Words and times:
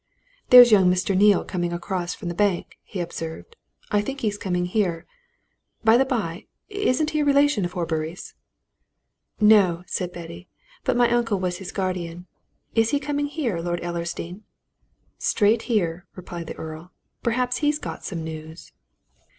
"There's 0.49 0.71
young 0.71 0.91
Mr. 0.91 1.15
Neale 1.15 1.43
coming 1.45 1.71
across 1.71 2.15
from 2.15 2.27
the 2.27 2.33
bank," 2.33 2.79
he 2.81 2.99
observed. 2.99 3.55
"I 3.91 4.01
think 4.01 4.21
he's 4.21 4.35
coming 4.35 4.65
here. 4.65 5.05
By 5.83 5.95
the 5.95 6.05
by, 6.05 6.47
isn't 6.69 7.11
he 7.11 7.19
a 7.19 7.23
relation 7.23 7.65
of 7.65 7.73
Horbury's?" 7.73 8.33
"No," 9.39 9.83
said 9.85 10.11
Betty. 10.11 10.49
"But 10.83 10.97
my 10.97 11.11
uncle 11.11 11.39
was 11.39 11.57
his 11.59 11.71
guardian. 11.71 12.25
Is 12.73 12.89
he 12.89 12.99
coming 12.99 13.27
here, 13.27 13.59
Lord 13.59 13.79
Ellersdeane?" 13.83 14.41
"Straight 15.19 15.61
here," 15.69 16.07
replied 16.15 16.47
the 16.47 16.55
Earl. 16.57 16.91
"Perhaps 17.21 17.57
he's 17.57 17.77
got 17.77 18.03
some 18.03 18.23
news." 18.23 18.71